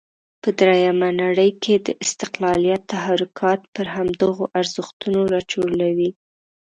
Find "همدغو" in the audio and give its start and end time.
3.95-4.43